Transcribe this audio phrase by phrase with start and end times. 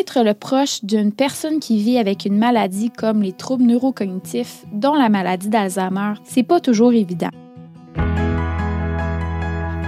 [0.00, 4.94] Être le proche d'une personne qui vit avec une maladie comme les troubles neurocognitifs, dont
[4.94, 7.28] la maladie d'Alzheimer, c'est pas toujours évident.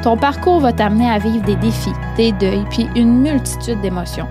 [0.05, 4.29] Ton parcours va t'amener à vivre des défis, des deuils, puis une multitude d'émotions.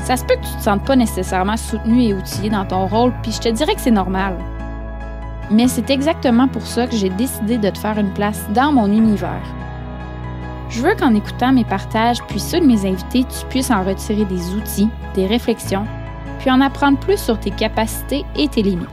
[0.00, 3.14] Ça se peut que tu te sentes pas nécessairement soutenu et outillé dans ton rôle,
[3.22, 4.36] puis je te dirais que c'est normal.
[5.50, 8.92] Mais c'est exactement pour ça que j'ai décidé de te faire une place dans mon
[8.92, 9.42] univers.
[10.68, 14.24] Je veux qu'en écoutant mes partages puis ceux de mes invités, tu puisses en retirer
[14.24, 15.86] des outils, des réflexions,
[16.38, 18.88] puis en apprendre plus sur tes capacités et tes limites.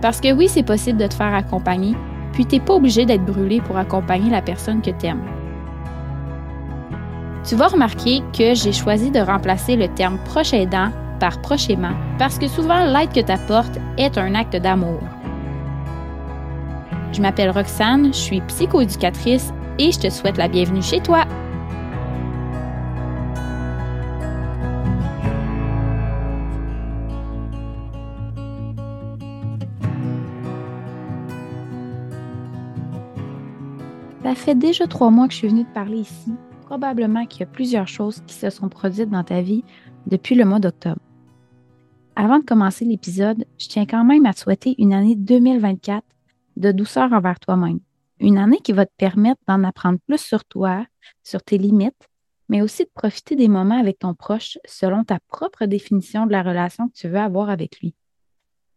[0.00, 1.96] Parce que oui, c'est possible de te faire accompagner,
[2.32, 5.24] puis tu n'es pas obligé d'être brûlé pour accompagner la personne que tu aimes.
[7.44, 11.94] Tu vas remarquer que j'ai choisi de remplacer le terme proche aidant par proche aimant
[12.18, 15.00] parce que souvent l'aide que tu apportes est un acte d'amour.
[17.12, 21.24] Je m'appelle Roxane, je suis psychoéducatrice et je te souhaite la bienvenue chez toi.
[34.24, 36.32] Ça fait déjà trois mois que je suis venue te parler ici.
[36.66, 39.64] Probablement qu'il y a plusieurs choses qui se sont produites dans ta vie
[40.06, 41.00] depuis le mois d'octobre.
[42.14, 46.04] Avant de commencer l'épisode, je tiens quand même à te souhaiter une année 2024
[46.58, 47.78] de douceur envers toi-même
[48.20, 50.86] une année qui va te permettre d'en apprendre plus sur toi,
[51.22, 52.08] sur tes limites,
[52.48, 56.42] mais aussi de profiter des moments avec ton proche selon ta propre définition de la
[56.42, 57.94] relation que tu veux avoir avec lui.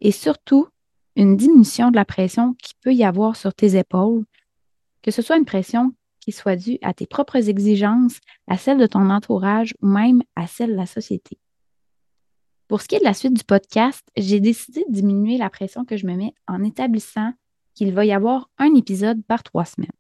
[0.02, 0.68] Et surtout,
[1.16, 4.26] une diminution de la pression qui peut y avoir sur tes épaules,
[5.02, 8.86] que ce soit une pression qui soit due à tes propres exigences, à celle de
[8.86, 11.40] ton entourage ou même à celle de la société.
[12.68, 15.84] Pour ce qui est de la suite du podcast, j'ai décidé de diminuer la pression
[15.84, 17.34] que je me mets en établissant
[17.74, 19.92] qu'il va y avoir un épisode par trois semaines.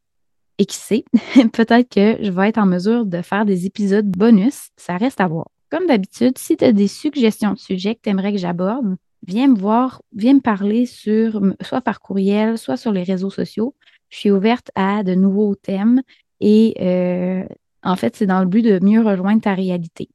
[0.58, 1.06] Et qui sait,
[1.54, 5.28] peut-être que je vais être en mesure de faire des épisodes bonus, ça reste à
[5.28, 5.48] voir.
[5.70, 8.96] Comme d'habitude, si tu as des suggestions de sujets que tu aimerais que j'aborde,
[9.26, 13.76] viens me voir, viens me parler sur soit par courriel, soit sur les réseaux sociaux.
[14.10, 16.02] Je suis ouverte à de nouveaux thèmes
[16.42, 17.46] et euh,
[17.84, 20.10] en fait, c'est dans le but de mieux rejoindre ta réalité.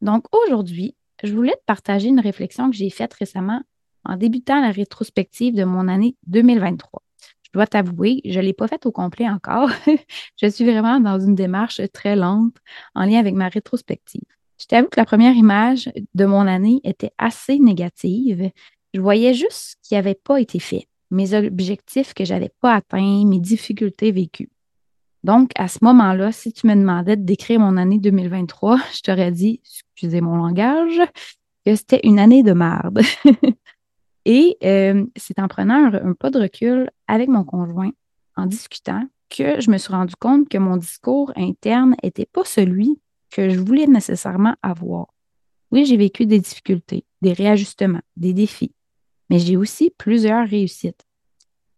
[0.00, 3.62] Donc aujourd'hui, je voulais te partager une réflexion que j'ai faite récemment
[4.04, 7.02] en débutant la rétrospective de mon année 2023.
[7.42, 9.70] Je dois t'avouer, je ne l'ai pas faite au complet encore.
[10.40, 12.56] je suis vraiment dans une démarche très lente
[12.94, 14.22] en lien avec ma rétrospective.
[14.58, 18.50] Je t'avoue que la première image de mon année était assez négative.
[18.94, 22.76] Je voyais juste ce qui n'avait pas été fait, mes objectifs que je n'avais pas
[22.76, 24.50] atteints, mes difficultés vécues.
[25.24, 29.30] Donc, à ce moment-là, si tu me demandais de décrire mon année 2023, je t'aurais
[29.30, 31.00] dit, excusez mon langage,
[31.64, 33.00] que c'était une année de merde.
[34.24, 37.90] Et euh, c'est en prenant un, pas de recul avec mon conjoint,
[38.36, 43.00] en discutant, que je me suis rendu compte que mon discours interne n'était pas celui
[43.30, 45.06] que je voulais nécessairement avoir.
[45.70, 48.74] Oui, j'ai vécu des difficultés, des réajustements, des défis,
[49.30, 51.06] mais j'ai aussi plusieurs réussites.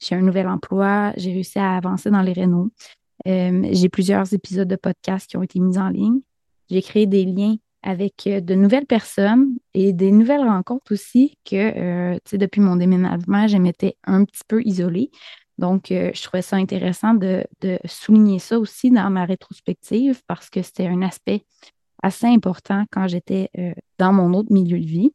[0.00, 2.70] J'ai un nouvel emploi, j'ai réussi à avancer dans les rénaux,
[3.26, 6.20] euh, j'ai plusieurs épisodes de podcast qui ont été mis en ligne,
[6.68, 11.54] j'ai créé des liens avec euh, de nouvelles personnes et des nouvelles rencontres aussi que,
[11.56, 15.10] euh, tu sais, depuis mon déménagement, je m'étais un petit peu isolée.
[15.58, 17.44] Donc, euh, je trouvais ça intéressant de,
[17.84, 21.44] souligner ça aussi dans ma rétrospective parce que c'était un aspect
[22.02, 23.50] assez important quand j'étais
[23.98, 25.14] dans mon autre milieu de vie.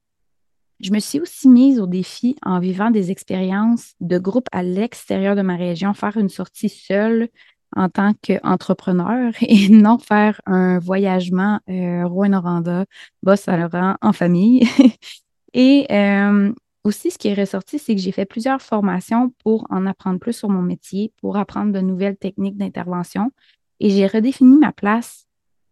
[0.80, 5.36] Je me suis aussi mise au défi en vivant des expériences de groupe à l'extérieur
[5.36, 7.30] de ma région, faire une sortie seule,
[7.76, 12.86] en tant qu'entrepreneur et non faire un voyagement euh, Rouen-Noranda,
[13.24, 14.68] Bas-Saint-Laurent en famille.
[15.54, 16.52] et euh,
[16.84, 20.34] aussi, ce qui est ressorti, c'est que j'ai fait plusieurs formations pour en apprendre plus
[20.34, 23.32] sur mon métier, pour apprendre de nouvelles techniques d'intervention.
[23.80, 25.28] Et j'ai redéfini ma place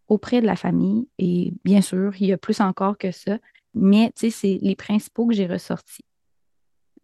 [0.08, 1.08] auprès de la famille.
[1.18, 3.38] Et bien sûr, il y a plus encore que ça,
[3.74, 6.04] mais c'est les principaux que j'ai ressortis.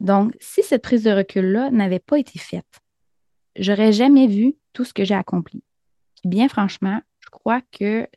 [0.01, 2.81] Donc, si cette prise de recul-là n'avait pas été faite,
[3.57, 5.63] j'aurais jamais vu tout ce que j'ai accompli.
[6.25, 8.09] bien franchement, je crois que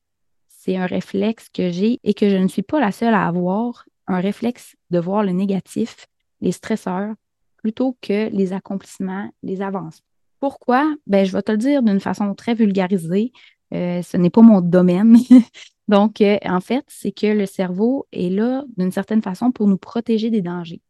[0.48, 3.86] c'est un réflexe que j'ai et que je ne suis pas la seule à avoir,
[4.08, 6.08] un réflexe de voir le négatif,
[6.42, 7.14] les stresseurs,
[7.58, 10.02] plutôt que les accomplissements, les avances.
[10.40, 10.96] Pourquoi?
[11.08, 13.32] Ben, je vais te le dire d'une façon très vulgarisée.
[13.74, 15.18] Euh, ce n'est pas mon domaine.
[15.88, 19.78] Donc, euh, en fait, c'est que le cerveau est là d'une certaine façon pour nous
[19.78, 20.82] protéger des dangers.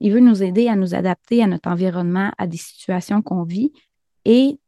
[0.00, 3.72] Il veut nous aider à nous adapter à notre environnement, à des situations qu'on vit
[4.24, 4.58] et,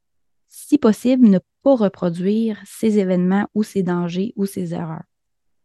[0.49, 5.05] si possible, ne pas reproduire ces événements ou ces dangers ou ces erreurs.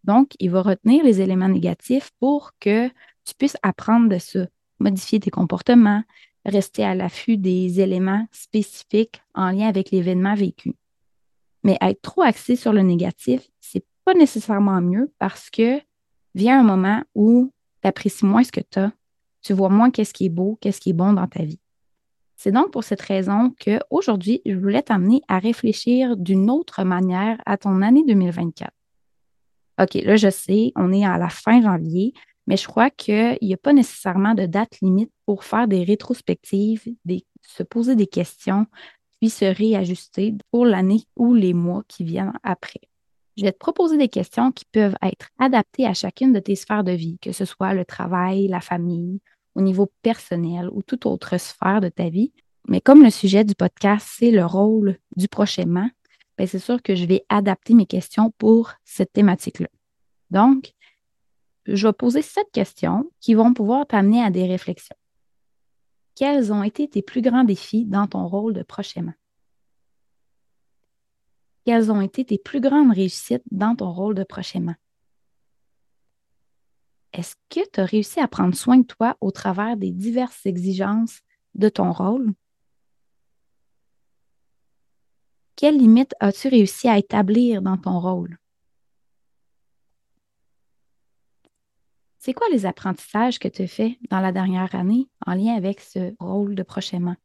[0.03, 2.89] Donc, il va retenir les éléments négatifs pour que
[3.23, 4.45] tu puisses apprendre de ça,
[4.79, 6.03] modifier tes comportements,
[6.45, 10.75] rester à l'affût des éléments spécifiques en lien avec l'événement vécu.
[11.63, 15.81] Mais être trop axé sur le négatif, c'est pas nécessairement mieux parce que
[16.35, 17.51] vient un moment où
[17.81, 18.91] tu apprécies moins ce que tu as,
[19.45, 21.59] tu vois moins qu'est-ce qui est beau, qu'est-ce qui est bon dans ta vie.
[22.35, 27.55] C'est donc pour cette raison qu'aujourd'hui, je voulais t'amener à réfléchir d'une autre manière à
[27.55, 28.71] ton année 2024.
[29.81, 32.13] OK, là, je sais, on est à la fin janvier,
[32.47, 36.83] mais je crois qu'il n'y a pas nécessairement de date limite pour faire des rétrospectives,
[37.43, 38.65] se poser des questions,
[39.19, 42.81] puis se réajuster pour l'année ou les mois qui viennent après.
[43.37, 46.83] Je vais te proposer des questions qui peuvent être adaptées à chacune de tes sphères
[46.83, 49.19] de vie, que ce soit le travail, la famille,
[49.55, 52.33] au niveau personnel ou toute autre sphère de ta vie.
[52.67, 55.89] Mais comme le sujet du podcast, c'est le rôle du prochainement,
[56.45, 59.69] c'est sûr que je vais adapter mes questions pour cette thématique-là.
[60.31, 60.73] Donc,
[61.65, 64.95] je vais poser sept questions qui vont pouvoir t'amener à des réflexions.
[66.15, 69.13] Quels ont été tes plus grands défis dans ton rôle de prochainement?
[71.65, 74.75] Quelles ont été tes plus grandes réussites dans ton rôle de prochainement?
[77.15, 81.21] Est-ce que tu as réussi à prendre soin de toi au travers des diverses exigences
[81.53, 82.33] de ton rôle?
[85.55, 88.37] Quelles limites as-tu réussi à établir dans ton rôle?
[92.17, 95.79] C'est quoi les apprentissages que tu as faits dans la dernière année en lien avec
[95.79, 97.15] ce rôle de prochainement?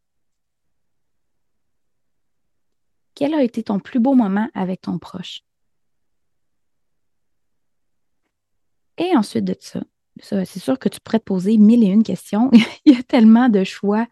[3.16, 5.40] Quel a été ton plus beau moment avec ton proche?
[9.00, 9.80] Et ensuite de ça,
[10.20, 12.50] c'est sûr que tu pourrais te poser mille et une questions.
[12.84, 14.06] Il y a tellement de choix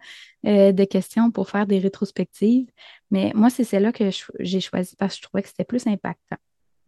[0.46, 2.70] euh, de questions pour faire des rétrospectives,
[3.11, 4.08] mais moi, c'est celle-là que
[4.40, 6.38] j'ai choisi parce que je trouvais que c'était plus impactant.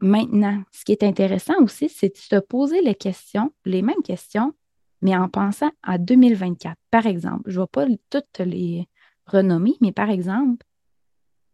[0.01, 4.55] Maintenant, ce qui est intéressant aussi, c'est de te poser les questions, les mêmes questions,
[5.03, 6.77] mais en pensant à 2024.
[6.91, 8.89] Par exemple, je ne vais pas toutes les
[9.27, 10.65] renommer, mais par exemple,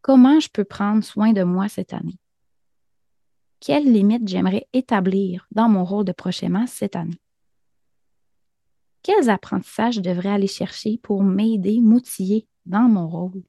[0.01, 2.19] comment je peux prendre soin de moi cette année?
[3.67, 7.21] Quelles limites j'aimerais établir dans mon rôle de prochainement cette année?
[9.03, 13.43] Quels apprentissages je devrais aller chercher pour m'aider, m'outiller dans mon rôle?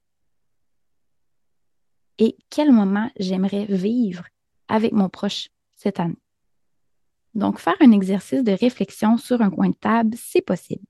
[2.17, 4.23] Et quel moment j'aimerais vivre
[4.67, 6.17] avec mon proche cette année?
[7.35, 10.85] Donc, faire un exercice de réflexion sur un coin de table, c'est possible.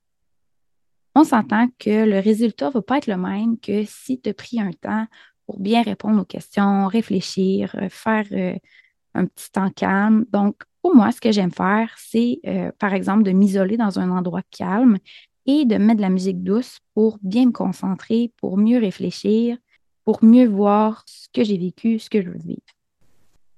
[1.14, 4.34] On s'entend que le résultat ne va pas être le même que si tu as
[4.34, 5.06] pris un temps
[5.44, 8.56] pour bien répondre aux questions, réfléchir, euh, faire euh,
[9.14, 10.24] un petit temps calme.
[10.32, 14.10] Donc, pour moi, ce que j'aime faire, c'est, euh, par exemple, de m'isoler dans un
[14.10, 14.98] endroit calme
[15.46, 19.56] et de mettre de la musique douce pour bien me concentrer, pour mieux réfléchir,
[20.04, 22.62] pour mieux voir ce que j'ai vécu, ce que je veux vivre.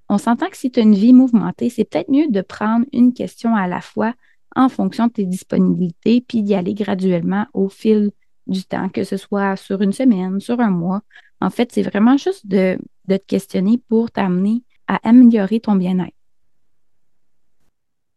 [0.09, 3.13] On s'entend que si tu as une vie mouvementée, c'est peut-être mieux de prendre une
[3.13, 4.15] question à la fois
[4.57, 8.11] en fonction de tes disponibilités, puis d'y aller graduellement au fil
[8.49, 11.03] du temps, que ce soit sur une semaine, sur un mois.
[11.41, 16.17] En fait, c'est vraiment juste de, de te questionner pour t'amener à améliorer ton bien-être.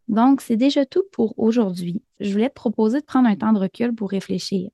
[0.08, 2.02] Donc, c'est déjà tout pour aujourd'hui.
[2.18, 4.70] Je voulais te proposer de prendre un temps de recul pour réfléchir,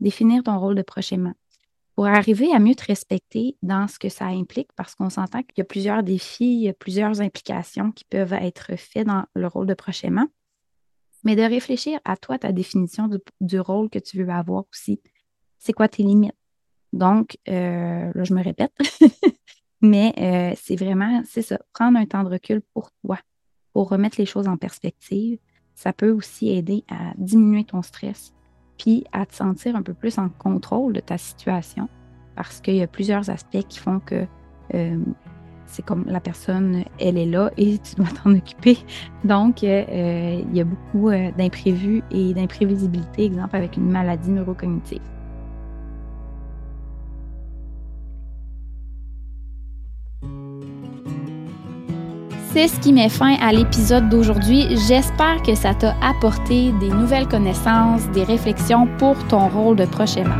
[0.00, 1.34] définir ton rôle de prochainement,
[1.94, 5.58] pour arriver à mieux te respecter dans ce que ça implique, parce qu'on s'entend qu'il
[5.58, 10.26] y a plusieurs défis, plusieurs implications qui peuvent être faits dans le rôle de prochainement,
[11.22, 13.10] mais de réfléchir à toi, ta définition
[13.42, 15.02] du, rôle que tu veux avoir aussi.
[15.58, 16.32] C'est quoi tes limites?
[16.94, 18.72] Donc, euh, là, je me répète,
[19.82, 23.18] Mais euh, c'est vraiment, c'est ça, prendre un temps de recul pour toi,
[23.72, 25.38] pour remettre les choses en perspective.
[25.74, 28.32] Ça peut aussi aider à diminuer ton stress,
[28.78, 31.88] puis à te sentir un peu plus en contrôle de ta situation,
[32.36, 34.24] parce qu'il y a plusieurs aspects qui font que
[34.74, 34.98] euh,
[35.66, 38.78] c'est comme la personne, elle est là et tu dois t'en occuper.
[39.24, 45.00] Donc, euh, il y a beaucoup d'imprévus et d'imprévisibilité, exemple avec une maladie neurocognitive.
[52.52, 54.76] C'est ce qui met fin à l'épisode d'aujourd'hui.
[54.86, 60.36] J'espère que ça t'a apporté des nouvelles connaissances, des réflexions pour ton rôle de prochainement.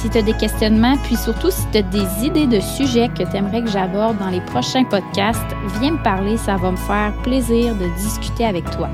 [0.00, 3.28] Si tu as des questionnements, puis surtout si tu as des idées de sujets que
[3.28, 5.40] tu aimerais que j'aborde dans les prochains podcasts,
[5.80, 8.88] viens me parler, ça va me faire plaisir de discuter avec toi.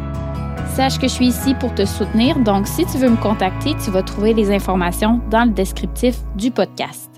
[0.75, 3.91] Sache que je suis ici pour te soutenir, donc si tu veux me contacter, tu
[3.91, 7.10] vas trouver les informations dans le descriptif du podcast.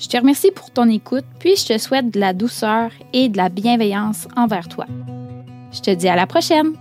[0.00, 3.36] Je te remercie pour ton écoute, puis je te souhaite de la douceur et de
[3.36, 4.86] la bienveillance envers toi.
[5.72, 6.72] Je te dis à la prochaine!